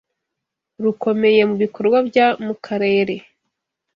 rukomeye 0.83 1.41
mu 1.49 1.55
bikorwa 1.63 1.97
bya 2.09 2.27
mu 2.45 2.53
karere 2.65 3.15